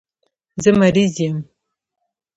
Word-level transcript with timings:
زه 0.63 0.69
مریض 0.79 1.13
یم. 1.27 1.37